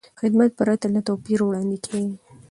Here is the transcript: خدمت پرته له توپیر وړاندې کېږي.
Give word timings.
خدمت 0.19 0.49
پرته 0.59 0.87
له 0.95 1.01
توپیر 1.07 1.39
وړاندې 1.43 1.77
کېږي. 1.85 2.15